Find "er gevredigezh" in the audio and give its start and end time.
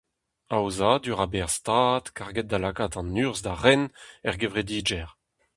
4.27-5.13